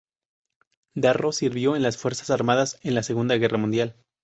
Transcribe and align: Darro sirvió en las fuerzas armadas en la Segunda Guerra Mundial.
Darro 0.95 1.31
sirvió 1.31 1.75
en 1.75 1.83
las 1.83 1.95
fuerzas 1.95 2.31
armadas 2.31 2.79
en 2.81 2.95
la 2.95 3.03
Segunda 3.03 3.35
Guerra 3.37 3.59
Mundial. 3.59 3.95